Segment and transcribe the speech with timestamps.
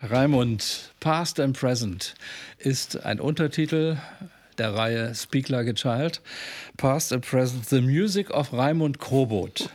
[0.00, 2.14] Raimund, Past and Present
[2.58, 3.96] ist ein Untertitel
[4.56, 6.20] der Reihe Speak Like a Child.
[6.76, 9.68] Past and Present, The Music of Raimund Krobot.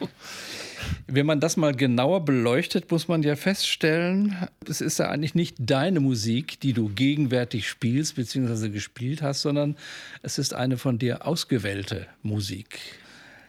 [1.07, 5.57] Wenn man das mal genauer beleuchtet, muss man ja feststellen, es ist ja eigentlich nicht
[5.59, 8.69] deine Musik, die du gegenwärtig spielst bzw.
[8.69, 9.75] gespielt hast, sondern
[10.21, 12.79] es ist eine von dir ausgewählte Musik.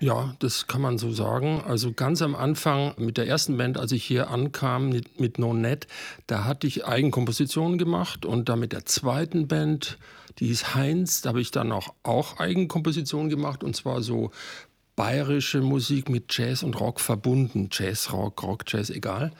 [0.05, 1.63] Ja, das kann man so sagen.
[1.67, 5.55] Also ganz am Anfang mit der ersten Band, als ich hier ankam mit, mit No
[5.55, 5.87] Net,
[6.27, 9.97] da hatte ich Eigenkompositionen gemacht und dann mit der zweiten Band,
[10.39, 14.31] die hieß Heinz, da habe ich dann auch, auch Eigenkompositionen gemacht und zwar so
[14.95, 17.71] bayerische Musik mit Jazz und Rock verbunden.
[17.73, 19.33] Jazz, Rock, Rock, Jazz, egal.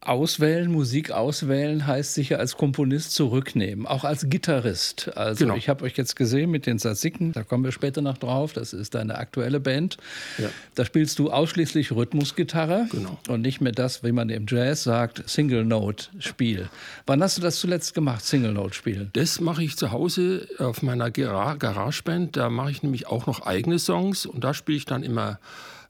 [0.00, 5.10] Auswählen, Musik auswählen heißt sicher als Komponist zurücknehmen, auch als Gitarrist.
[5.16, 5.56] Also genau.
[5.56, 8.72] ich habe euch jetzt gesehen mit den Sassiken, da kommen wir später noch drauf, das
[8.72, 9.96] ist deine aktuelle Band.
[10.38, 10.48] Ja.
[10.74, 13.18] Da spielst du ausschließlich Rhythmusgitarre genau.
[13.28, 16.68] und nicht mehr das, wie man im Jazz sagt, Single Note Spiel.
[17.06, 19.08] Wann hast du das zuletzt gemacht, Single Note Spiel?
[19.14, 23.78] Das mache ich zu Hause auf meiner Garageband, da mache ich nämlich auch noch eigene
[23.78, 25.38] Songs und da spiele ich dann immer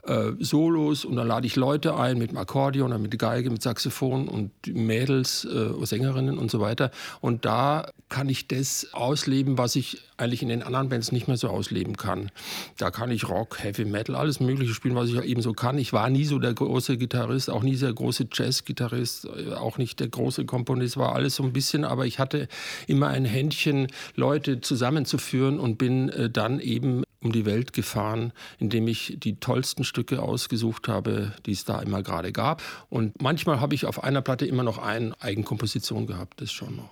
[0.07, 3.63] äh, Solos und dann lade ich Leute ein mit dem Akkordeon oder mit Geige, mit
[3.63, 6.91] Saxophon und Mädels, äh, Sängerinnen und so weiter.
[7.21, 11.37] Und da kann ich das ausleben, was ich eigentlich in den anderen Bands nicht mehr
[11.37, 12.31] so ausleben kann.
[12.79, 15.77] Da kann ich Rock, Heavy Metal, alles Mögliche spielen, was ich eben so kann.
[15.79, 20.01] Ich war nie so der große Gitarrist, auch nie der große Jazz-Gitarrist, äh, auch nicht
[20.01, 22.49] der große Komponist, war alles so ein bisschen, aber ich hatte
[22.87, 28.89] immer ein Händchen, Leute zusammenzuführen und bin äh, dann eben um die Welt gefahren, indem
[28.89, 32.63] ich die tollsten Stücke ausgesucht habe, die es da immer gerade gab.
[32.89, 36.91] Und manchmal habe ich auf einer Platte immer noch eine Eigenkomposition gehabt, das schon noch.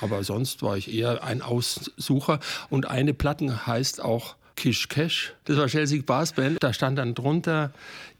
[0.00, 2.40] Aber sonst war ich eher ein Aussucher.
[2.70, 5.34] Und eine Platte heißt auch Kish Cash.
[5.44, 6.62] Das war Chelsea Bass Band.
[6.62, 7.72] Da stand dann drunter,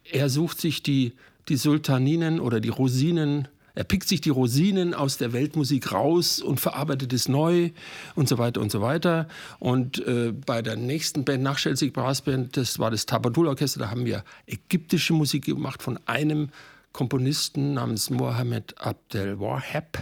[0.04, 1.12] er sucht sich die,
[1.48, 6.60] die Sultaninen oder die Rosinen er pickt sich die Rosinen aus der Weltmusik raus und
[6.60, 7.70] verarbeitet es neu
[8.14, 9.28] und so weiter und so weiter.
[9.58, 13.80] Und äh, bei der nächsten Band, nach Chelsea Brass Band, das war das Tabadul Orchester,
[13.80, 16.50] da haben wir ägyptische Musik gemacht von einem
[16.92, 19.98] Komponisten namens Mohammed Abdel Wahab.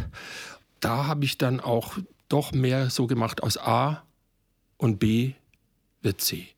[0.81, 1.99] Da habe ich dann auch
[2.29, 4.03] doch mehr so gemacht aus A
[4.77, 5.35] und B
[6.03, 6.49] wird C.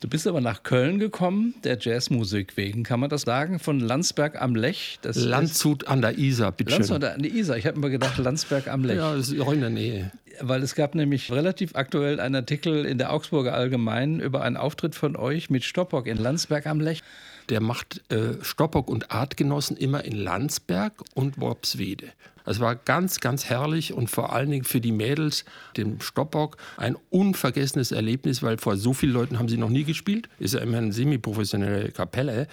[0.00, 3.58] Du bist aber nach Köln gekommen, der Jazzmusik wegen, kann man das sagen?
[3.58, 4.98] Von Landsberg am Lech?
[5.02, 7.58] Das Landshut an der Isar, bitte Landshut an der Isar.
[7.58, 8.96] Ich habe immer gedacht, Landsberg am Lech.
[8.96, 10.10] Ja, das ist auch in der Nähe.
[10.40, 14.94] Weil es gab nämlich relativ aktuell einen Artikel in der Augsburger Allgemeinen über einen Auftritt
[14.94, 17.02] von euch mit Stoppock in Landsberg am Lech.
[17.50, 22.12] Der macht äh, Stoppock und Artgenossen immer in Landsberg und Worpswede.
[22.46, 25.44] Es war ganz, ganz herrlich und vor allen Dingen für die Mädels,
[25.76, 30.28] dem Stoppock, ein unvergessenes Erlebnis, weil vor so vielen Leuten haben sie noch nie gespielt.
[30.38, 32.48] Ist ja immer eine semi-professionelle Kapelle.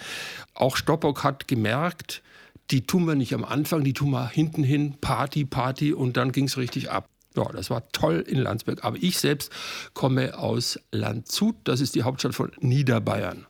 [0.54, 2.22] Auch Stoppock hat gemerkt,
[2.70, 6.32] die tun wir nicht am Anfang, die tun wir hinten hin, Party, Party und dann
[6.32, 7.08] ging es richtig ab.
[7.34, 8.84] Ja, das war toll in Landsberg.
[8.84, 9.52] Aber ich selbst
[9.94, 13.46] komme aus Landshut, das ist die Hauptstadt von Niederbayern.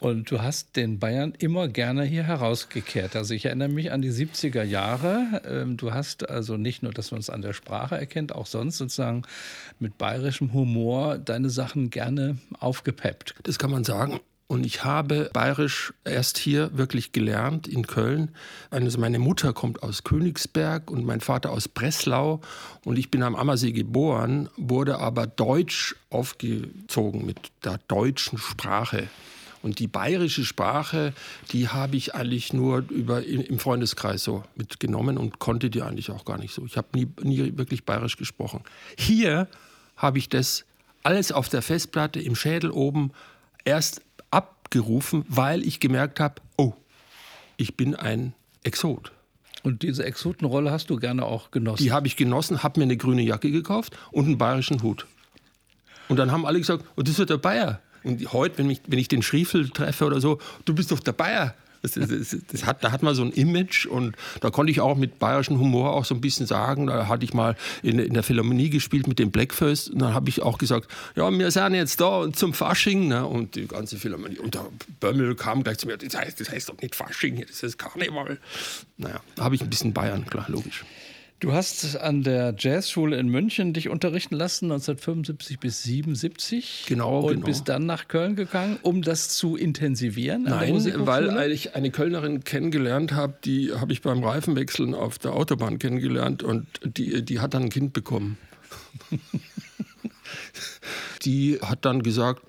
[0.00, 3.16] Und du hast den Bayern immer gerne hier herausgekehrt.
[3.16, 5.42] Also ich erinnere mich an die 70er Jahre.
[5.44, 8.78] Ähm, du hast also nicht nur, dass man es an der Sprache erkennt, auch sonst
[8.78, 9.22] sozusagen
[9.80, 13.34] mit bayerischem Humor deine Sachen gerne aufgepeppt.
[13.42, 14.20] Das kann man sagen.
[14.50, 18.30] Und ich habe Bayerisch erst hier wirklich gelernt in Köln.
[18.70, 22.40] Also meine Mutter kommt aus Königsberg und mein Vater aus Breslau.
[22.82, 29.08] Und ich bin am Ammersee geboren, wurde aber deutsch aufgezogen mit der deutschen Sprache.
[29.62, 31.12] Und die bayerische Sprache,
[31.50, 36.24] die habe ich eigentlich nur über, im Freundeskreis so mitgenommen und konnte die eigentlich auch
[36.24, 36.64] gar nicht so.
[36.64, 38.62] Ich habe nie, nie wirklich bayerisch gesprochen.
[38.96, 39.48] Hier
[39.96, 40.64] habe ich das
[41.02, 43.12] alles auf der Festplatte im Schädel oben
[43.64, 46.74] erst abgerufen, weil ich gemerkt habe, oh,
[47.56, 49.12] ich bin ein Exot.
[49.62, 51.82] Und diese Exotenrolle hast du gerne auch genossen?
[51.82, 55.06] Die habe ich genossen, habe mir eine grüne Jacke gekauft und einen bayerischen Hut.
[56.08, 57.80] Und dann haben alle gesagt, oh, das ist der Bayer.
[58.04, 61.12] Und heute, wenn, mich, wenn ich den Schriefel treffe oder so, du bist doch der
[61.12, 61.54] Bayer.
[61.82, 64.96] Das, das, das, hat, da hat man so ein Image und da konnte ich auch
[64.96, 66.86] mit bayerischem Humor auch so ein bisschen sagen.
[66.86, 70.28] Da hatte ich mal in, in der Philharmonie gespielt mit dem Blackfirst und dann habe
[70.28, 73.24] ich auch gesagt, ja, wir sind jetzt da zum Fasching ne?
[73.26, 74.38] und die ganze Philharmonie.
[74.38, 74.66] Und der
[75.00, 78.38] Bömmel kam gleich zu mir, das heißt, das heißt doch nicht Fasching, das ist Karneval.
[78.96, 80.84] Naja, da habe ich ein bisschen Bayern, klar, logisch.
[81.40, 86.86] Du hast an der Jazzschule in München dich unterrichten lassen, 1975 bis 77.
[86.88, 87.46] Genau, und genau.
[87.46, 90.42] bist dann nach Köln gegangen, um das zu intensivieren?
[90.42, 90.74] Nein,
[91.06, 96.42] weil ich eine Kölnerin kennengelernt habe, die habe ich beim Reifenwechseln auf der Autobahn kennengelernt
[96.42, 98.36] und die, die hat dann ein Kind bekommen.
[101.24, 102.42] die hat dann gesagt,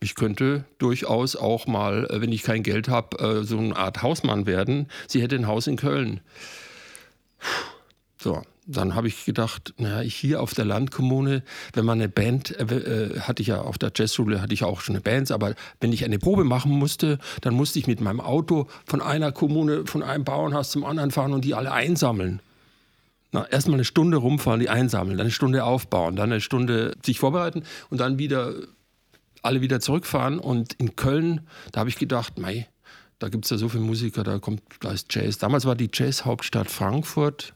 [0.00, 4.44] ich könnte durchaus auch mal, wenn ich kein Geld habe, äh, so eine Art Hausmann
[4.44, 4.88] werden.
[5.08, 6.20] Sie hätte ein Haus in Köln.
[8.24, 11.42] So, dann habe ich gedacht, naja, hier auf der Landkommune,
[11.74, 14.80] wenn man eine Band, äh, äh, hatte ich ja auf der Jazzschule, hatte ich auch
[14.80, 18.22] schon eine Band, aber wenn ich eine Probe machen musste, dann musste ich mit meinem
[18.22, 22.40] Auto von einer Kommune, von einem Bauernhaus zum anderen fahren und die alle einsammeln.
[23.30, 27.18] Na, erstmal eine Stunde rumfahren, die einsammeln, dann eine Stunde aufbauen, dann eine Stunde sich
[27.18, 28.54] vorbereiten und dann wieder
[29.42, 30.38] alle wieder zurückfahren.
[30.38, 31.42] Und in Köln,
[31.72, 32.68] da habe ich gedacht, mei,
[33.18, 35.36] da gibt es ja so viele Musiker, da kommt, da ist Jazz.
[35.36, 37.52] Damals war die Jazz-Hauptstadt Frankfurt.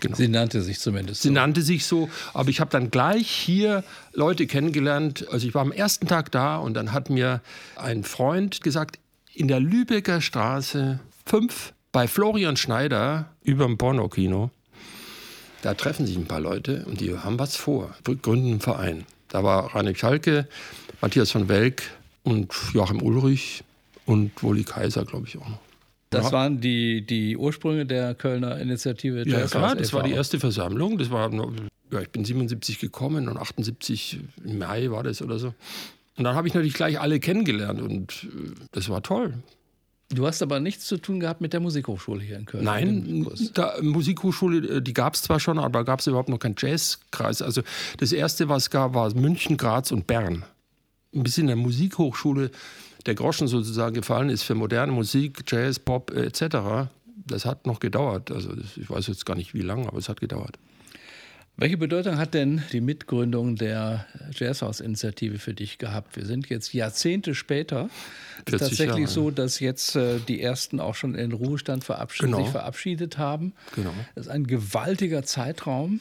[0.00, 0.16] Genau.
[0.16, 1.28] Sie nannte sich zumindest so.
[1.28, 5.26] Sie nannte sich so, aber ich habe dann gleich hier Leute kennengelernt.
[5.30, 7.40] Also ich war am ersten Tag da und dann hat mir
[7.76, 8.98] ein Freund gesagt,
[9.34, 14.50] in der Lübecker Straße 5 bei Florian Schneider über dem Pornokino,
[15.62, 19.06] da treffen sich ein paar Leute und die haben was vor, gründen einen Verein.
[19.28, 20.48] Da war Rainer Schalke,
[21.00, 21.82] Matthias von Welk
[22.24, 23.62] und Joachim Ulrich
[24.04, 25.71] und Woli Kaiser, glaube ich auch noch.
[26.12, 26.32] Das ja.
[26.32, 30.98] waren die, die Ursprünge der Kölner Initiative Ja, klar, das war die erste Versammlung.
[30.98, 31.30] Das war,
[31.90, 35.54] ja, ich bin 77 gekommen und 78 im Mai war das oder so.
[36.18, 39.32] Und dann habe ich natürlich gleich alle kennengelernt und äh, das war toll.
[40.10, 42.64] Du hast aber nichts zu tun gehabt mit der Musikhochschule hier in Köln.
[42.64, 46.56] Nein, da, Musikhochschule, äh, die gab es zwar schon, aber gab es überhaupt noch keinen
[46.58, 47.40] Jazzkreis.
[47.40, 47.62] Also
[47.96, 50.44] das erste, was es gab, war München, Graz und Bern.
[51.14, 52.50] Ein bisschen der Musikhochschule
[53.06, 56.88] der Groschen sozusagen gefallen ist für moderne Musik, Jazz, Pop etc.,
[57.24, 58.30] das hat noch gedauert.
[58.30, 60.58] Also ich weiß jetzt gar nicht wie lange, aber es hat gedauert.
[61.56, 66.16] Welche Bedeutung hat denn die Mitgründung der Jazzhaus-Initiative für dich gehabt?
[66.16, 67.90] Wir sind jetzt Jahrzehnte später.
[68.46, 69.06] Es ist tatsächlich Jahre.
[69.06, 72.38] so, dass jetzt äh, die ersten auch schon in Ruhestand verabschied genau.
[72.38, 73.52] sich verabschiedet haben.
[73.76, 73.92] Genau.
[74.14, 76.00] Das ist ein gewaltiger Zeitraum.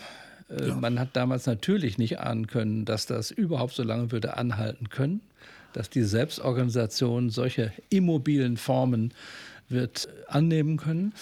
[0.50, 0.76] Äh, ja.
[0.76, 5.22] Man hat damals natürlich nicht ahnen können, dass das überhaupt so lange würde anhalten können
[5.74, 9.14] dass die Selbstorganisation solche immobilen Formen
[9.70, 11.14] wird annehmen können.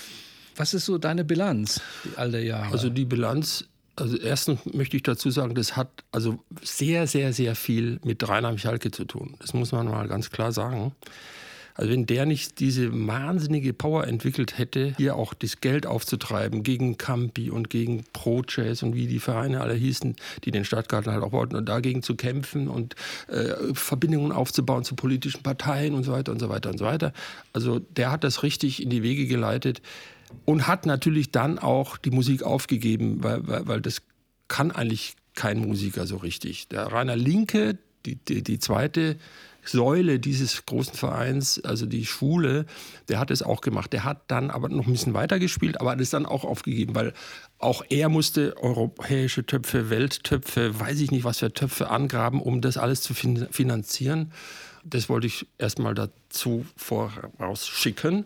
[0.56, 1.82] Was ist so deine Bilanz
[2.16, 2.72] all der Jahre?
[2.72, 3.66] Also die Bilanz,
[3.96, 8.52] also erstens möchte ich dazu sagen, das hat also sehr, sehr, sehr viel mit Rainer
[8.52, 9.36] Michalke zu tun.
[9.40, 10.94] Das muss man mal ganz klar sagen.
[11.80, 16.98] Also wenn der nicht diese wahnsinnige Power entwickelt hätte, hier auch das Geld aufzutreiben gegen
[16.98, 21.24] Campi und gegen Pro Jazz und wie die Vereine alle hießen, die den Stadtgarten halt
[21.24, 22.96] auch wollten und dagegen zu kämpfen und
[23.30, 27.14] äh, Verbindungen aufzubauen zu politischen Parteien und so weiter und so weiter und so weiter.
[27.54, 29.82] Also der hat das richtig in die Wege geleitet
[30.44, 34.02] und hat natürlich dann auch die Musik aufgegeben, weil, weil, weil das
[34.50, 36.68] kann eigentlich kein Musiker so richtig.
[36.68, 39.16] Der Rainer Linke, die, die, die zweite
[39.64, 42.66] Säule dieses großen Vereins, also die Schule,
[43.08, 43.94] der hat es auch gemacht.
[43.94, 47.14] Der hat dann aber noch ein bisschen weitergespielt, aber hat es dann auch aufgegeben, weil
[47.58, 52.78] auch er musste europäische Töpfe, Welttöpfe, weiß ich nicht, was für Töpfe angraben, um das
[52.78, 54.32] alles zu finanzieren.
[54.84, 58.26] Das wollte ich erstmal dazu vorausschicken.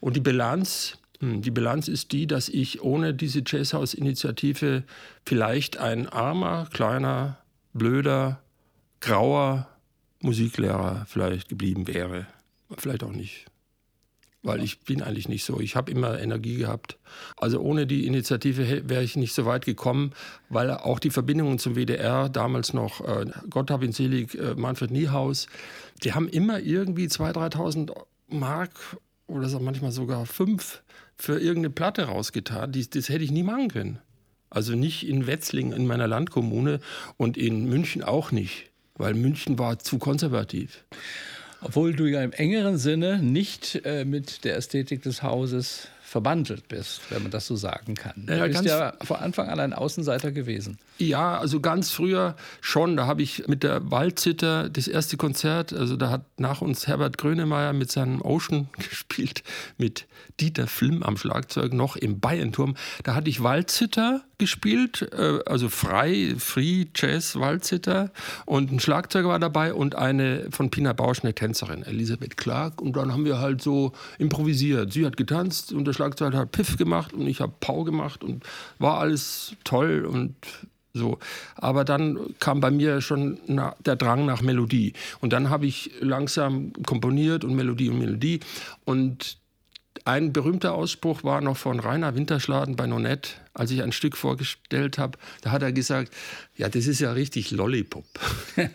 [0.00, 4.82] Und die Bilanz, hm, die Bilanz ist die, dass ich ohne diese Jazzhaus-Initiative
[5.24, 7.38] vielleicht ein armer, kleiner,
[7.72, 8.40] blöder,
[9.00, 9.68] grauer
[10.20, 12.26] Musiklehrer vielleicht geblieben wäre.
[12.76, 13.46] Vielleicht auch nicht.
[14.42, 15.58] Weil ich bin eigentlich nicht so.
[15.60, 16.98] Ich habe immer Energie gehabt.
[17.36, 20.12] Also ohne die Initiative wäre ich nicht so weit gekommen,
[20.48, 24.92] weil auch die Verbindungen zum WDR, damals noch, äh, Gott hab ihn selig, äh, Manfred
[24.92, 25.48] Niehaus,
[26.04, 27.92] die haben immer irgendwie 2.000, 3.000
[28.28, 28.70] Mark
[29.26, 30.82] oder so manchmal sogar fünf
[31.16, 32.70] für irgendeine Platte rausgetan.
[32.70, 33.98] Die, das hätte ich nie machen können.
[34.48, 36.80] Also nicht in Wetzling, in meiner Landkommune
[37.16, 40.84] und in München auch nicht weil München war zu konservativ.
[41.62, 47.00] Obwohl du ja im engeren Sinne nicht äh, mit der Ästhetik des Hauses verbandelt bist,
[47.10, 48.26] wenn man das so sagen kann.
[48.28, 50.78] Ja, du bist ja von Anfang an ein Außenseiter gewesen.
[50.98, 52.96] Ja, also ganz früher schon.
[52.96, 57.18] Da habe ich mit der Waldzitter das erste Konzert, also da hat nach uns Herbert
[57.18, 59.42] Grönemeyer mit seinem Ocean gespielt,
[59.78, 60.06] mit
[60.38, 62.76] Dieter Flimm am Schlagzeug noch im Bayernturm.
[63.02, 68.10] Da hatte ich Waldzitter gespielt, äh, also frei, Free Jazz Waldzitter
[68.44, 72.80] und ein Schlagzeuger war dabei und eine von Pina Bausch, eine Tänzerin, Elisabeth Clark.
[72.80, 74.92] Und dann haben wir halt so improvisiert.
[74.92, 78.44] Sie hat getanzt und der Schlagzeuger hat Piff gemacht und ich habe Pau gemacht und
[78.78, 80.34] war alles toll und
[80.92, 81.18] so.
[81.56, 83.38] Aber dann kam bei mir schon
[83.84, 84.94] der Drang nach Melodie.
[85.20, 88.40] Und dann habe ich langsam komponiert und Melodie und Melodie.
[88.84, 89.38] Und
[90.04, 94.98] ein berühmter Ausspruch war noch von Rainer Winterschladen bei Nonette, als ich ein Stück vorgestellt
[94.98, 95.18] habe.
[95.42, 96.12] Da hat er gesagt,
[96.56, 98.04] ja, das ist ja richtig Lollipop.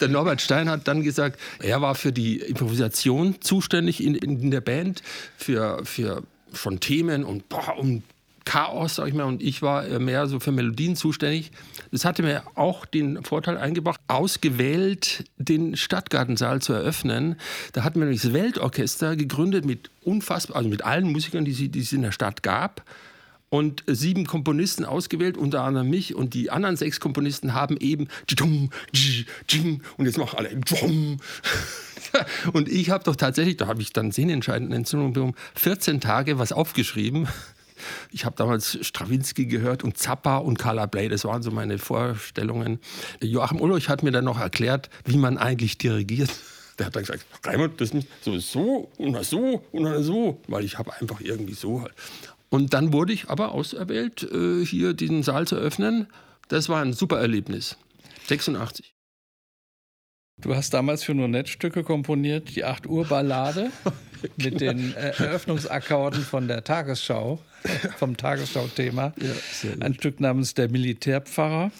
[0.00, 4.60] der Norbert Stein hat dann gesagt, er war für die Improvisation zuständig in, in der
[4.60, 5.02] Band,
[5.36, 6.22] für, für
[6.52, 8.02] schon Themen und, boah, und
[8.44, 11.50] Chaos, sag ich mal, und ich war äh, mehr so für Melodien zuständig.
[11.90, 17.36] Das hatte mir auch den Vorteil eingebracht, ausgewählt den Stadtgartensaal zu eröffnen.
[17.72, 21.80] Da hatten wir nämlich das Weltorchester gegründet mit unfassbar, also mit allen Musikern, die, die
[21.80, 22.84] es in der Stadt gab.
[23.50, 26.16] und sieben Komponisten ausgewählt, unter anderem mich.
[26.16, 28.08] Und die anderen sechs Komponisten haben eben
[29.96, 30.50] und jetzt machen alle
[32.52, 36.52] und ich habe doch tatsächlich, da habe ich dann sehnenentscheidenden Entzündung bekommen, 14 Tage was
[36.52, 37.28] aufgeschrieben.
[38.10, 42.78] Ich habe damals Strawinski gehört und Zappa und Carla Bley, das waren so meine Vorstellungen.
[43.20, 46.30] Joachim Ulrich hat mir dann noch erklärt, wie man eigentlich dirigiert.
[46.78, 50.76] Der hat dann gesagt, Raimund, das ist so, so und so und so, weil ich
[50.76, 51.94] habe einfach irgendwie so halt.
[52.48, 56.08] Und dann wurde ich aber auserwählt, äh, hier diesen Saal zu öffnen.
[56.48, 57.76] Das war ein super Erlebnis.
[58.26, 58.94] 86.
[60.40, 63.70] Du hast damals für Nonet-Stücke komponiert, die 8 Uhr Ballade
[64.36, 67.38] mit den äh, Eröffnungsakkorden von der Tagesschau,
[67.96, 69.14] vom Tagesschau-Thema.
[69.20, 71.70] Ja, ein Stück namens Der Militärpfarrer.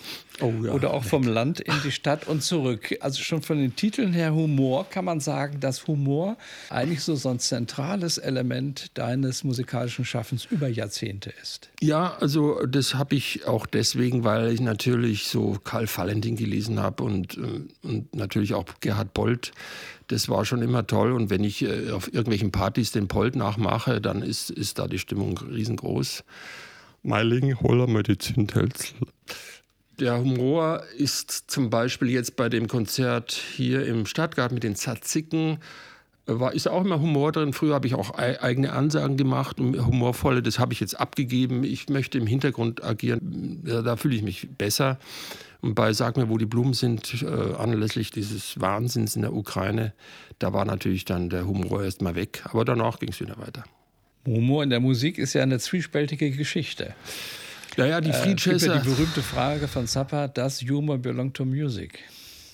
[0.40, 1.10] Oh, ja, oder auch nett.
[1.10, 2.96] vom Land in die Stadt und zurück.
[3.00, 6.36] Also schon von den Titeln her Humor kann man sagen, dass Humor
[6.70, 11.70] eigentlich so, so ein zentrales Element deines musikalischen Schaffens über Jahrzehnte ist.
[11.80, 17.04] Ja, also das habe ich auch deswegen, weil ich natürlich so Karl Valentin gelesen habe
[17.04, 19.52] und, äh, und natürlich auch Gerhard Bolt.
[20.08, 21.12] Das war schon immer toll.
[21.12, 24.98] Und wenn ich äh, auf irgendwelchen Partys den Polt nachmache, dann ist, ist da die
[24.98, 26.24] Stimmung riesengroß.
[27.02, 28.96] Meiling, Holler, Medizin, Telzel.
[30.00, 35.58] Der Humor ist zum Beispiel jetzt bei dem Konzert hier im Stadtgarten mit den Zatziken,
[36.26, 37.52] war, ist auch immer Humor drin.
[37.52, 41.64] Früher habe ich auch eigene Ansagen gemacht, humorvolle, das habe ich jetzt abgegeben.
[41.64, 44.98] Ich möchte im Hintergrund agieren, ja, da fühle ich mich besser.
[45.60, 49.94] Und bei Sag mir, wo die Blumen sind, äh, anlässlich dieses Wahnsinns in der Ukraine,
[50.38, 52.42] da war natürlich dann der Humor erstmal weg.
[52.44, 53.64] Aber danach ging es wieder weiter.
[54.26, 56.94] Humor in der Musik ist ja eine zwiespältige Geschichte.
[57.76, 58.52] Ja, ja, die Jazzer.
[58.52, 61.98] Äh, ja die berühmte Frage von Zappa, does humor belong to music?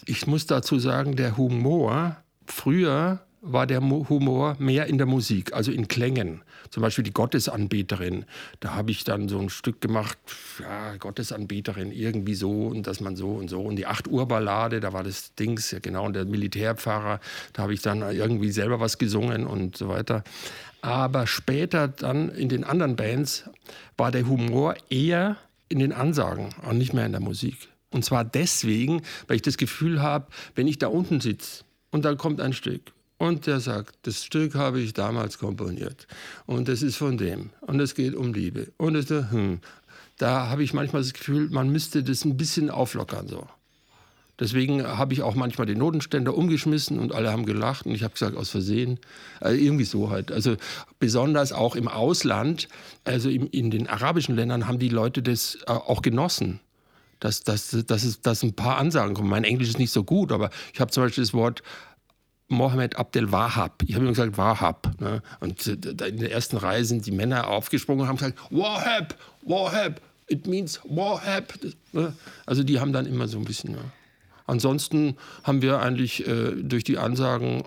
[0.06, 5.72] Ich muss dazu sagen, der Humor früher war der Humor mehr in der Musik, also
[5.72, 6.42] in Klängen.
[6.68, 8.26] Zum Beispiel die Gottesanbeterin.
[8.60, 10.18] Da habe ich dann so ein Stück gemacht,
[10.60, 13.62] ja, Gottesanbeterin, irgendwie so und dass man so und so.
[13.62, 17.20] Und die 8 Uhr Ballade, da war das Dings, ja genau, und der Militärpfarrer,
[17.54, 20.22] da habe ich dann irgendwie selber was gesungen und so weiter.
[20.82, 23.48] Aber später dann in den anderen Bands
[23.96, 25.36] war der Humor eher
[25.68, 27.68] in den Ansagen und nicht mehr in der Musik.
[27.90, 32.18] Und zwar deswegen, weil ich das Gefühl habe, wenn ich da unten sitze und dann
[32.18, 36.06] kommt ein Stück und der sagt, das Stück habe ich damals komponiert
[36.46, 39.60] und das ist von dem und es geht um Liebe und es, hm,
[40.16, 43.46] da habe ich manchmal das Gefühl, man müsste das ein bisschen auflockern so.
[44.38, 48.14] Deswegen habe ich auch manchmal den Notenständer umgeschmissen und alle haben gelacht und ich habe
[48.14, 48.98] gesagt, aus Versehen.
[49.38, 50.32] Also irgendwie so halt.
[50.32, 50.56] Also
[50.98, 52.68] besonders auch im Ausland,
[53.04, 56.60] also in, den arabischen Ländern haben die Leute das äh, auch genossen.
[57.18, 59.28] Dass, dass, dass, es, dass ein paar Ansagen kommen.
[59.28, 61.62] Mein Englisch ist nicht so gut, aber ich habe zum Beispiel das Wort
[62.50, 63.82] Mohammed Abdel Wahab.
[63.86, 65.00] Ich habe immer gesagt Wahab.
[65.00, 65.22] Ne?
[65.40, 70.00] Und äh, in der ersten Reihe sind die Männer aufgesprungen und haben gesagt, Wahab, Wahab,
[70.28, 71.54] it means Wahab.
[71.92, 72.12] Ne?
[72.46, 73.72] Also die haben dann immer so ein bisschen...
[73.72, 73.80] Ja.
[74.46, 77.62] Ansonsten haben wir eigentlich äh, durch die Ansagen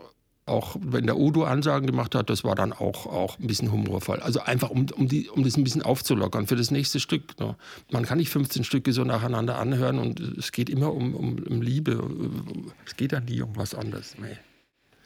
[0.45, 4.19] auch wenn der Udo Ansagen gemacht hat, das war dann auch, auch ein bisschen humorvoll.
[4.19, 7.39] Also einfach, um, um, die, um das ein bisschen aufzulockern für das nächste Stück.
[7.39, 7.55] Ne?
[7.91, 11.61] Man kann nicht 15 Stücke so nacheinander anhören und es geht immer um, um, um
[11.61, 12.03] Liebe.
[12.85, 14.15] Es geht dann nie um was anderes.
[14.19, 14.37] Nee.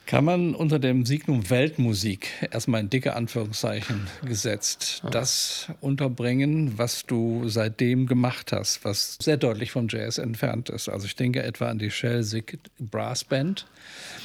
[0.08, 7.50] Kann man unter dem Signum Weltmusik, erstmal in dicke Anführungszeichen gesetzt, das unterbringen, was du
[7.50, 10.88] seitdem gemacht hast, was sehr deutlich vom Jazz entfernt ist?
[10.88, 13.68] Also ich denke etwa an die Shell Sig Brass Band.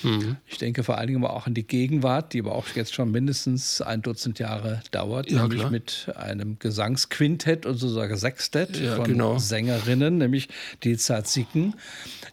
[0.04, 0.36] Mhm.
[0.46, 3.10] Ich denke vor allen Dingen aber auch an die Gegenwart, die aber auch jetzt schon
[3.10, 5.70] mindestens ein Dutzend Jahre dauert, ja, nämlich klar.
[5.70, 9.38] mit einem Gesangsquintett und sozusagen Sextett ja, von genau.
[9.38, 10.48] Sängerinnen, nämlich
[10.84, 11.72] die Tzatziki.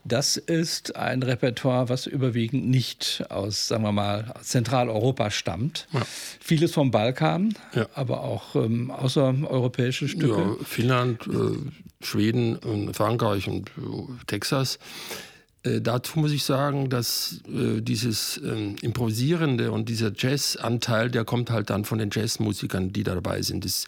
[0.05, 5.87] Das ist ein Repertoire, was überwiegend nicht aus, sagen wir mal, Zentraleuropa stammt.
[5.91, 6.01] Ja.
[6.39, 7.87] Vieles vom Balkan, ja.
[7.93, 10.57] aber auch ähm, außereuropäische Stücke.
[10.59, 14.79] Ja, Finnland, äh, Schweden und Frankreich und äh, Texas.
[15.63, 21.49] Äh, dazu muss ich sagen, dass äh, dieses äh, Improvisierende und dieser Jazzanteil, der kommt
[21.49, 23.65] halt dann von den Jazzmusikern, die da dabei sind.
[23.65, 23.85] Das,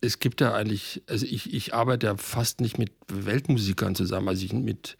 [0.00, 4.44] es gibt ja eigentlich, also ich, ich arbeite ja fast nicht mit Weltmusikern zusammen, also
[4.44, 4.96] ich mit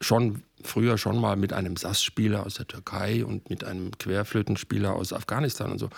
[0.00, 5.12] schon früher schon mal mit einem Sass-Spieler aus der Türkei und mit einem Querflötenspieler aus
[5.12, 5.90] Afghanistan und so.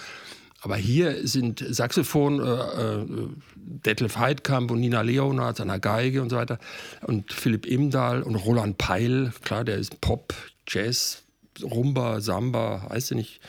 [0.63, 6.31] Aber hier sind Saxophon, äh, äh, Detlef Heidkamp und Nina Leonard an der Geige und
[6.31, 6.59] so weiter
[7.03, 10.33] und Philipp Imdahl und Roland Peil, klar, der ist Pop,
[10.69, 11.25] Jazz,
[11.63, 13.41] Rumba, Samba, heißt du nicht.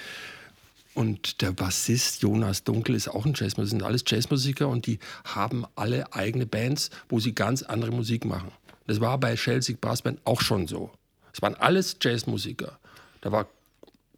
[0.95, 3.65] Und der Bassist Jonas Dunkel ist auch ein Jazzmusiker.
[3.65, 8.51] Sind alles Jazzmusiker und die haben alle eigene Bands, wo sie ganz andere Musik machen.
[8.85, 10.91] Das war bei Chelsea Brass Band auch schon so.
[11.33, 12.79] Es waren alles Jazzmusiker.
[13.21, 13.47] Da war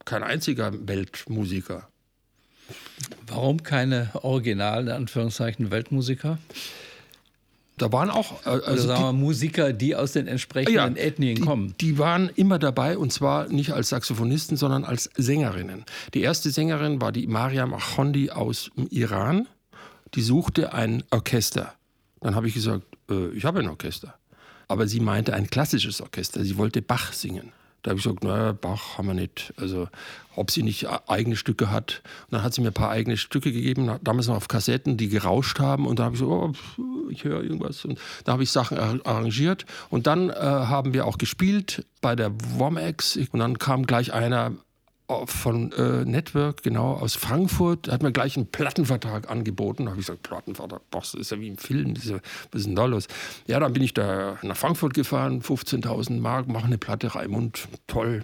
[0.04, 1.88] kein einziger Weltmusiker.
[3.28, 6.38] Warum keine originalen, Anführungszeichen, Weltmusiker?
[7.78, 11.42] Da waren auch äh, also sagen wir, Musiker, die aus den entsprechenden ja, Ethnien die,
[11.42, 11.76] kommen.
[11.82, 15.84] Die waren immer dabei und zwar nicht als Saxophonisten, sondern als Sängerinnen.
[16.14, 19.48] Die erste Sängerin war die Mariam Achondi aus dem Iran.
[20.14, 21.74] Die suchte ein Orchester.
[22.22, 24.16] Dann habe ich gesagt, äh, ich habe ein Orchester.
[24.68, 26.44] Aber sie meinte ein klassisches Orchester.
[26.44, 27.52] Sie wollte Bach singen.
[27.86, 29.54] Da habe ich gesagt, naja, Bach haben wir nicht.
[29.58, 29.88] Also
[30.36, 32.02] ob sie nicht eigene Stücke hat.
[32.26, 35.08] Und dann hat sie mir ein paar eigene Stücke gegeben, damals noch auf Kassetten, die
[35.08, 35.86] gerauscht haben.
[35.86, 36.54] Und da habe ich so, oh,
[37.10, 37.86] ich höre irgendwas.
[37.86, 39.68] Und da habe ich Sachen arrangiert.
[39.92, 43.18] Und dann äh, haben wir auch gespielt bei der Womex.
[43.32, 44.54] Und dann kam gleich einer
[45.26, 49.86] von äh, Network, genau, aus Frankfurt, hat mir gleich einen Plattenvertrag angeboten.
[49.86, 52.18] Da habe ich gesagt, Plattenvertrag, boah, das ist ja wie im Film, das ist ja,
[52.52, 53.08] was ist denn da los?
[53.48, 58.24] Ja, dann bin ich da nach Frankfurt gefahren, 15.000 Mark, mache eine Platte, Raimund, toll.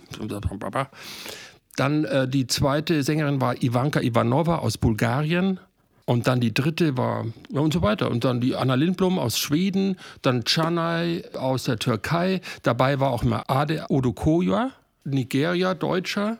[1.76, 5.60] Dann äh, die zweite Sängerin war Ivanka Ivanova aus Bulgarien.
[6.06, 8.10] Und dann die dritte war, ja und so weiter.
[8.10, 12.42] Und dann die Anna Lindblom aus Schweden, dann Canay aus der Türkei.
[12.64, 14.72] Dabei war auch immer Ade Odokoya,
[15.06, 16.40] Nigeria, Deutscher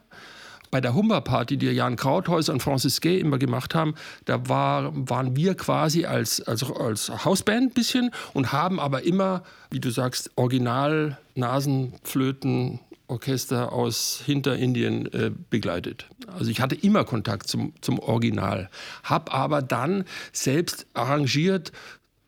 [0.72, 3.94] bei der Humber-Party, die Jan Krauthäuser und Francis Gay immer gemacht haben,
[4.26, 9.44] da war, waren wir quasi als, als, als Hausband ein bisschen und haben aber immer,
[9.70, 16.08] wie du sagst, Original Nasenflöten, Orchester aus Hinterindien äh, begleitet.
[16.28, 18.70] Also ich hatte immer Kontakt zum, zum Original,
[19.04, 21.74] habe aber dann selbst arrangiert.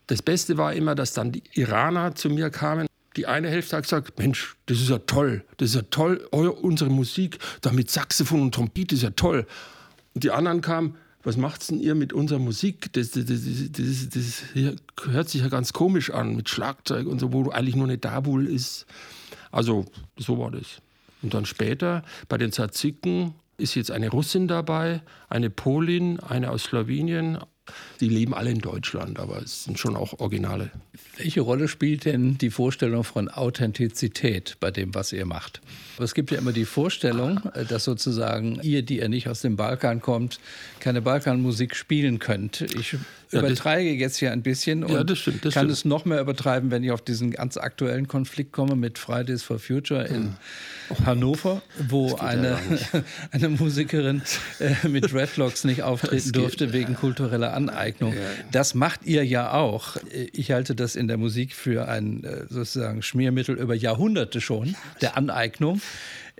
[0.07, 3.83] Das Beste war immer, dass dann die Iraner zu mir kamen die eine Hälfte hat
[3.83, 8.41] gesagt, Mensch, das ist ja toll, das ist ja toll, unsere Musik, da mit Saxophon
[8.41, 9.45] und Trompete ist ja toll.
[10.13, 12.91] Und die anderen kamen, was macht's denn ihr mit unserer Musik?
[12.93, 13.41] Das, das, das,
[13.71, 14.43] das, das
[15.05, 18.47] hört sich ja ganz komisch an, mit Schlagzeug und so, wo eigentlich nur eine Dabul
[18.47, 18.85] ist.
[19.51, 19.85] Also,
[20.17, 20.81] so war das.
[21.21, 26.63] Und dann später bei den Zaziken ist jetzt eine Russin dabei, eine Polin, eine aus
[26.63, 27.37] Slowenien,
[27.99, 30.71] die leben alle in Deutschland, aber es sind schon auch Originale.
[31.17, 35.61] Welche Rolle spielt denn die Vorstellung von Authentizität bei dem, was ihr macht?
[35.99, 40.01] Es gibt ja immer die Vorstellung, dass sozusagen ihr, die ihr nicht aus dem Balkan
[40.01, 40.39] kommt,
[40.79, 42.61] keine Balkanmusik spielen könnt.
[42.61, 42.95] Ich
[43.31, 45.71] ja, übertreibe jetzt hier ein bisschen und ja, das stimmt, das kann stimmt.
[45.71, 49.59] es noch mehr übertreiben, wenn ich auf diesen ganz aktuellen Konflikt komme mit Fridays for
[49.59, 50.35] Future in
[50.89, 51.05] ja.
[51.05, 52.57] Hannover, wo eine,
[53.31, 54.21] eine Musikerin
[54.59, 58.13] äh, mit Dreadlocks nicht auftreten durfte wegen kultureller Aneignung.
[58.51, 59.97] Das macht ihr ja auch.
[60.33, 65.17] Ich halte das in der Musik für ein äh, sozusagen Schmiermittel über Jahrhunderte schon, der
[65.17, 65.81] Aneignung.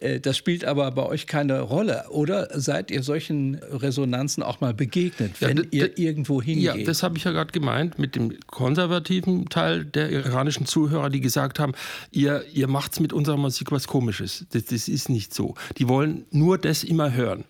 [0.03, 2.05] Äh, das spielt aber bei euch keine Rolle.
[2.09, 6.63] Oder seid ihr solchen Resonanzen auch mal begegnet, wenn ja, ihr irgendwo hingeht?
[6.63, 11.21] Ja, das habe ich ja gerade gemeint mit dem konservativen Teil der iranischen Zuhörer, die
[11.21, 11.73] gesagt haben,
[12.11, 14.45] ihr, ihr macht mit unserer Musik was Komisches.
[14.51, 15.55] Das, das ist nicht so.
[15.77, 17.45] Die wollen nur das immer hören.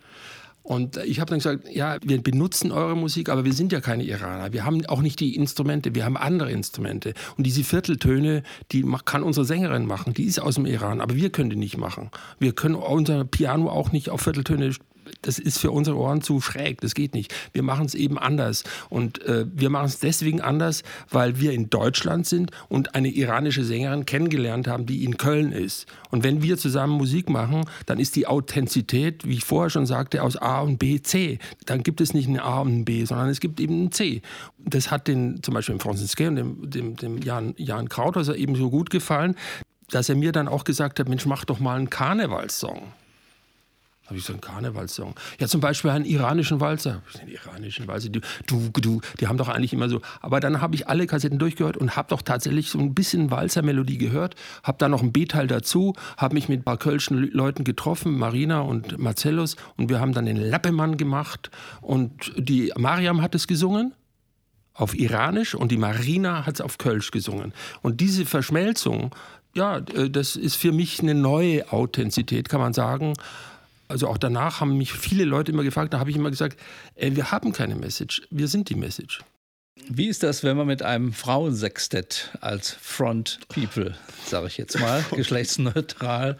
[0.63, 4.04] Und ich habe dann gesagt, ja, wir benutzen eure Musik, aber wir sind ja keine
[4.04, 4.54] Iraner.
[4.54, 7.13] Wir haben auch nicht die Instrumente, wir haben andere Instrumente.
[7.38, 11.32] Und diese Vierteltöne, die kann unsere Sängerin machen, die ist aus dem Iran, aber wir
[11.32, 12.10] können die nicht machen.
[12.39, 14.73] Wir können unser Piano auch nicht auf Vierteltöne
[15.21, 17.33] das ist für unsere Ohren zu schräg, das geht nicht.
[17.53, 18.63] Wir machen es eben anders.
[18.89, 23.63] Und äh, wir machen es deswegen anders, weil wir in Deutschland sind und eine iranische
[23.63, 25.87] Sängerin kennengelernt haben, die in Köln ist.
[26.11, 30.23] Und wenn wir zusammen Musik machen, dann ist die Authentizität, wie ich vorher schon sagte,
[30.23, 31.39] aus A und B, C.
[31.65, 34.21] Dann gibt es nicht ein A und ein B, sondern es gibt eben ein C.
[34.59, 38.35] Das hat den, zum Beispiel dem Francis Gay und dem, dem, dem Jan, Jan Krauthauser
[38.35, 39.35] eben so gut gefallen,
[39.89, 42.83] dass er mir dann auch gesagt hat, Mensch, mach doch mal einen Karnevalssong
[44.05, 45.15] habe ich so einen Karnevalssong.
[45.39, 47.01] Ja, zum Beispiel einen iranischen Walzer.
[47.21, 50.01] Den iranischen Walzer, du, du, du, die haben doch eigentlich immer so.
[50.21, 53.97] Aber dann habe ich alle Kassetten durchgehört und habe doch tatsächlich so ein bisschen Walzermelodie
[53.97, 58.17] gehört, habe dann noch ein B-Teil dazu, habe mich mit ein paar kölschen Leuten getroffen,
[58.17, 61.49] Marina und Marcellus, und wir haben dann den Lappemann gemacht
[61.81, 63.93] und die Mariam hat es gesungen
[64.73, 67.53] auf Iranisch und die Marina hat es auf Kölsch gesungen.
[67.81, 69.15] Und diese Verschmelzung,
[69.55, 73.13] ja, äh, das ist für mich eine neue Authentizität, kann man sagen
[73.93, 76.60] also auch danach haben mich viele Leute immer gefragt, da habe ich immer gesagt,
[76.95, 79.19] ey, wir haben keine Message, wir sind die Message.
[79.89, 85.03] Wie ist das, wenn man mit einem Frauensextett als Front People, sage ich jetzt mal,
[85.15, 86.38] geschlechtsneutral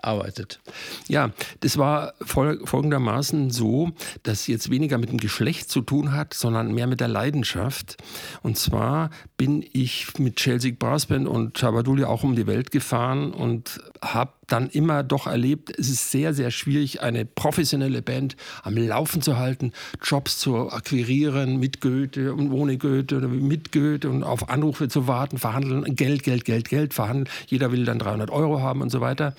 [0.00, 0.60] arbeitet?
[1.08, 3.90] Ja, das war folgendermaßen so,
[4.22, 7.96] dass jetzt weniger mit dem Geschlecht zu tun hat, sondern mehr mit der Leidenschaft.
[8.42, 13.80] Und zwar bin ich mit Chelsea Brassband und Chabaduli auch um die Welt gefahren und
[14.02, 19.20] habe dann immer doch erlebt, es ist sehr, sehr schwierig, eine professionelle Band am Laufen
[19.20, 24.48] zu halten, Jobs zu akquirieren mit Goethe und ohne Goethe oder mit Goethe und auf
[24.48, 27.28] Anrufe zu warten, verhandeln, Geld, Geld, Geld, Geld, verhandeln.
[27.48, 29.34] Jeder will dann 300 Euro haben und so weiter.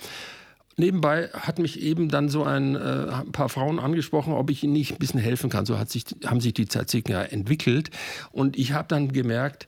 [0.76, 4.74] nebenbei hat mich eben dann so ein, äh, ein, paar Frauen angesprochen, ob ich ihnen
[4.74, 5.64] nicht ein bisschen helfen kann.
[5.64, 7.88] So hat sich, haben sich die Tzatziki ja entwickelt.
[8.32, 9.66] Und ich habe dann gemerkt,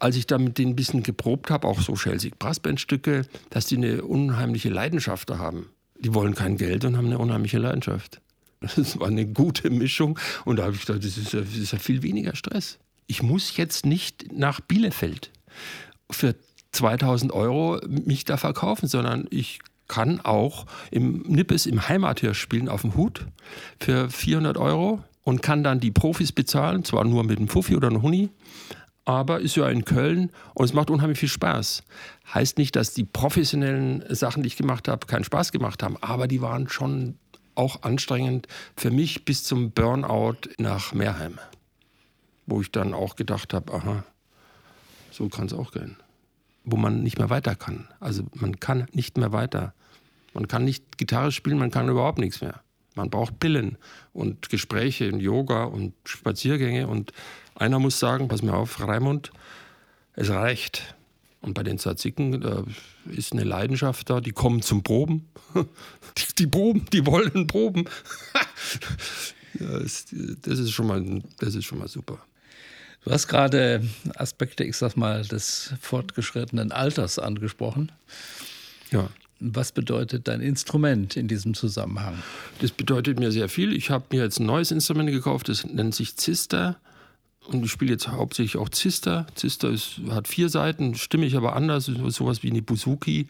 [0.00, 3.76] als ich da mit denen ein bisschen geprobt habe, auch so Schelsig Brassbandstücke, dass die
[3.76, 5.66] eine unheimliche Leidenschaft da haben.
[5.98, 8.20] Die wollen kein Geld und haben eine unheimliche Leidenschaft.
[8.60, 11.72] Das war eine gute Mischung und da habe ich gedacht, das ist, ja, das ist
[11.72, 12.78] ja viel weniger Stress.
[13.06, 15.30] Ich muss jetzt nicht nach Bielefeld
[16.10, 16.34] für
[16.72, 22.82] 2000 Euro mich da verkaufen, sondern ich kann auch im Nippes im Heimathirsch spielen auf
[22.82, 23.26] dem Hut
[23.80, 27.88] für 400 Euro und kann dann die Profis bezahlen, zwar nur mit einem Fuffi oder
[27.88, 28.28] einem Huni,
[29.08, 31.82] aber ist ja in Köln und es macht unheimlich viel Spaß.
[32.34, 36.28] Heißt nicht, dass die professionellen Sachen, die ich gemacht habe, keinen Spaß gemacht haben, aber
[36.28, 37.16] die waren schon
[37.54, 41.38] auch anstrengend für mich bis zum Burnout nach Meerheim,
[42.46, 44.04] wo ich dann auch gedacht habe, aha,
[45.10, 45.96] so kann es auch gehen
[46.70, 47.88] wo man nicht mehr weiter kann.
[47.98, 49.72] Also man kann nicht mehr weiter.
[50.34, 52.60] Man kann nicht Gitarre spielen, man kann überhaupt nichts mehr.
[52.94, 53.78] Man braucht Pillen
[54.12, 56.88] und Gespräche und Yoga und Spaziergänge.
[56.88, 57.12] Und
[57.58, 59.30] einer muss sagen, pass mir auf, Raimund,
[60.14, 60.94] es reicht.
[61.40, 62.64] Und bei den Tzatziki, da
[63.10, 65.28] ist eine Leidenschaft da, die kommen zum Proben.
[66.16, 67.84] Die, die proben, die wollen proben.
[69.54, 70.06] das,
[70.42, 72.18] das, ist schon mal, das ist schon mal super.
[73.04, 73.82] Du hast gerade
[74.16, 77.92] Aspekte, ich sag mal, des fortgeschrittenen Alters angesprochen.
[78.90, 79.08] Ja.
[79.40, 82.18] Was bedeutet dein Instrument in diesem Zusammenhang?
[82.60, 83.72] Das bedeutet mir sehr viel.
[83.72, 86.78] Ich habe mir jetzt ein neues Instrument gekauft, das nennt sich Zister.
[87.48, 89.26] Und ich spiele jetzt hauptsächlich auch Zister.
[89.34, 93.26] Zister ist, hat vier Seiten, stimmig aber anders, sowas wie eine Buzuki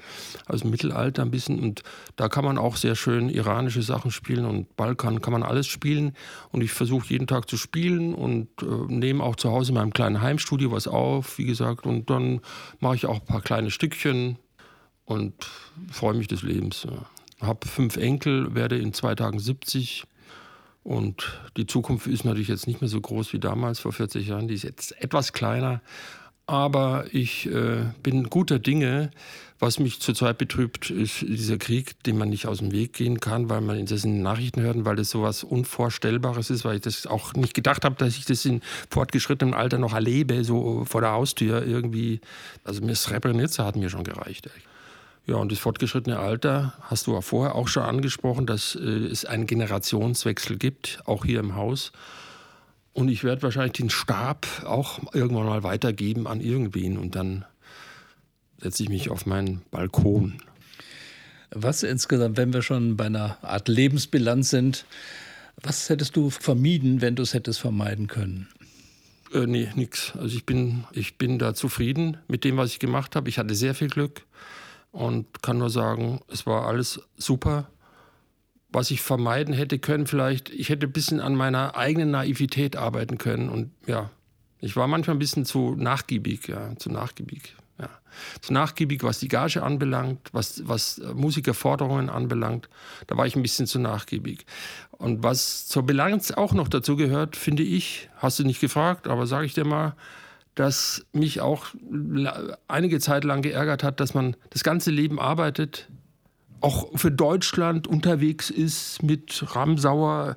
[0.46, 1.60] aus dem Mittelalter ein bisschen.
[1.60, 1.84] Und
[2.16, 6.16] da kann man auch sehr schön iranische Sachen spielen und Balkan kann man alles spielen.
[6.50, 9.92] Und ich versuche jeden Tag zu spielen und äh, nehme auch zu Hause in meinem
[9.92, 11.86] kleinen Heimstudio was auf, wie gesagt.
[11.86, 12.40] Und dann
[12.80, 14.36] mache ich auch ein paar kleine Stückchen
[15.04, 15.46] und
[15.92, 16.88] freue mich des Lebens.
[16.90, 17.46] Ja.
[17.46, 20.06] Habe fünf Enkel, werde in zwei Tagen 70
[20.88, 24.48] und die Zukunft ist natürlich jetzt nicht mehr so groß wie damals vor 40 Jahren.
[24.48, 25.82] Die ist jetzt etwas kleiner.
[26.46, 29.10] Aber ich äh, bin guter Dinge.
[29.58, 33.50] Was mich zurzeit betrübt, ist dieser Krieg, den man nicht aus dem Weg gehen kann,
[33.50, 36.82] weil man das in den Nachrichten hört, weil das so was Unvorstellbares ist, weil ich
[36.82, 41.02] das auch nicht gedacht habe, dass ich das in fortgeschrittenem Alter noch erlebe, so vor
[41.02, 42.22] der Haustür irgendwie.
[42.64, 44.48] Also mir Srebrenica hat mir schon gereicht.
[45.28, 49.26] Ja, und das fortgeschrittene Alter hast du ja vorher auch schon angesprochen, dass äh, es
[49.26, 51.92] einen Generationswechsel gibt, auch hier im Haus.
[52.94, 57.44] Und ich werde wahrscheinlich den Stab auch irgendwann mal weitergeben an irgendwen und dann
[58.56, 60.40] setze ich mich auf meinen Balkon.
[61.50, 64.86] Was insgesamt, wenn wir schon bei einer Art Lebensbilanz sind,
[65.60, 68.48] was hättest du vermieden, wenn du es hättest vermeiden können?
[69.34, 70.14] Äh, nee, nix.
[70.16, 73.28] Also ich bin, ich bin da zufrieden mit dem, was ich gemacht habe.
[73.28, 74.22] Ich hatte sehr viel Glück
[74.90, 77.70] und kann nur sagen, es war alles super.
[78.70, 83.16] Was ich vermeiden hätte können, vielleicht, ich hätte ein bisschen an meiner eigenen Naivität arbeiten
[83.16, 83.48] können.
[83.48, 84.10] Und ja,
[84.60, 87.54] ich war manchmal ein bisschen zu nachgiebig, ja, zu nachgiebig.
[87.80, 87.88] Ja.
[88.40, 92.68] Zu nachgiebig, was die Gage anbelangt, was, was Musikerforderungen anbelangt.
[93.06, 94.44] Da war ich ein bisschen zu nachgiebig.
[94.90, 99.26] Und was zur Bilanz auch noch dazu gehört, finde ich, hast du nicht gefragt, aber
[99.26, 99.94] sage ich dir mal,
[100.58, 101.66] das mich auch
[102.66, 105.88] einige Zeit lang geärgert hat, dass man das ganze Leben arbeitet,
[106.60, 110.36] auch für Deutschland unterwegs ist mit Ramsauer,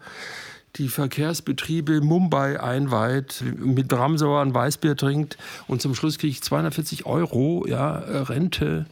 [0.76, 7.08] die Verkehrsbetriebe Mumbai einweiht, mit Ramsauer ein Weißbier trinkt und zum Schluss kriege ich 240
[7.08, 8.86] Euro ja, Rente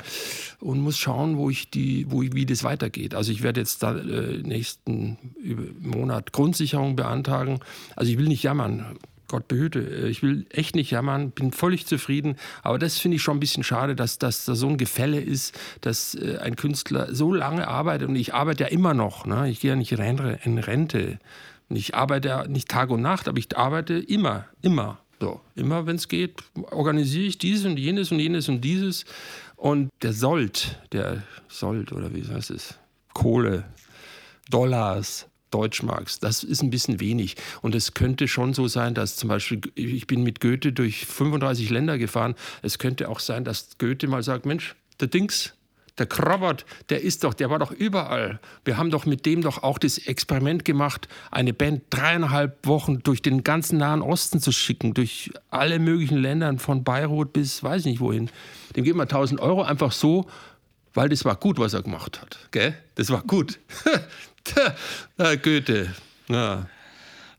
[0.59, 3.13] und muss schauen, wo ich die, wo ich, wie das weitergeht.
[3.13, 5.17] Also ich werde jetzt da äh, nächsten
[5.79, 7.59] Monat Grundsicherung beantragen.
[7.95, 8.97] Also ich will nicht jammern.
[9.29, 12.35] Gott behüte, äh, ich will echt nicht jammern, bin völlig zufrieden.
[12.61, 15.57] Aber das finde ich schon ein bisschen schade, dass, dass da so ein Gefälle ist,
[15.81, 18.09] dass äh, ein Künstler so lange arbeitet.
[18.09, 19.25] Und ich arbeite ja immer noch.
[19.25, 19.49] Ne?
[19.49, 21.19] Ich gehe ja nicht in Rente.
[21.69, 24.99] Ich arbeite ja nicht Tag und Nacht, aber ich arbeite immer, immer.
[25.21, 29.05] So, immer wenn es geht, organisiere ich dieses und jenes und jenes und dieses.
[29.55, 32.75] Und der Sold, der Sold oder wie heißt es?
[33.13, 33.65] Kohle,
[34.49, 36.19] Dollars, Deutschmarks.
[36.19, 37.35] Das ist ein bisschen wenig.
[37.61, 41.69] Und es könnte schon so sein, dass zum Beispiel, ich bin mit Goethe durch 35
[41.69, 42.35] Länder gefahren.
[42.61, 45.53] Es könnte auch sein, dass Goethe mal sagt, Mensch, der Dings,
[45.99, 48.39] der Krabert, der ist doch, der war doch überall.
[48.63, 53.21] Wir haben doch mit dem doch auch das Experiment gemacht, eine Band dreieinhalb Wochen durch
[53.21, 57.99] den ganzen Nahen Osten zu schicken, durch alle möglichen Länder, von Beirut bis weiß nicht
[57.99, 58.29] wohin.
[58.75, 60.25] Dem geben wir 1000 Euro einfach so,
[60.93, 62.37] weil das war gut, was er gemacht hat.
[62.51, 62.75] Gell?
[62.95, 63.59] Das war gut.
[65.43, 65.93] Goethe.
[66.27, 66.67] Ja.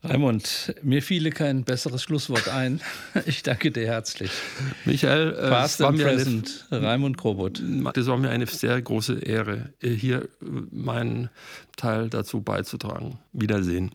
[0.03, 2.81] Raimund, mir fiele kein besseres Schlusswort ein.
[3.27, 4.31] Ich danke dir herzlich.
[4.87, 7.63] Michael, äh, Past mir present, eine, Raimund Krobot.
[7.93, 10.29] Das war mir eine sehr große Ehre, hier
[10.71, 11.29] meinen
[11.77, 13.19] Teil dazu beizutragen.
[13.33, 13.91] Wiedersehen.